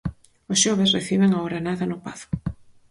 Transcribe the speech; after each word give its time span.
O 0.51 0.53
xoves 0.61 0.93
reciben 0.97 1.31
ao 1.33 1.47
Granada 1.49 1.85
no 1.87 1.97
Pazo. 2.05 2.27